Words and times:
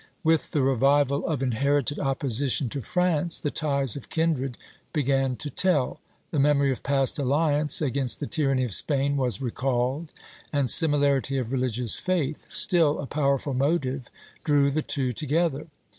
With 0.23 0.49
the 0.49 0.63
revival 0.63 1.27
of 1.27 1.43
inherited 1.43 1.99
opposition 1.99 2.69
to 2.69 2.81
France 2.81 3.37
the 3.37 3.51
ties 3.51 3.95
of 3.95 4.09
kindred 4.09 4.57
began 4.93 5.35
to 5.35 5.51
tell; 5.51 5.99
the 6.31 6.39
memory 6.39 6.71
of 6.71 6.81
past 6.81 7.19
alliance 7.19 7.83
against 7.83 8.19
the 8.19 8.25
tyranny 8.25 8.63
of 8.63 8.73
Spain 8.73 9.15
was 9.15 9.43
recalled; 9.43 10.11
and 10.51 10.71
similarity 10.71 11.37
of 11.37 11.51
religious 11.51 11.93
faith, 11.99 12.47
still 12.49 12.97
a 12.99 13.05
powerful 13.05 13.53
motive, 13.53 14.09
drew 14.43 14.71
the 14.71 14.81
two 14.81 15.11
together. 15.13 15.67